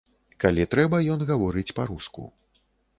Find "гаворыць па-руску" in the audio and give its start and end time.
1.31-2.23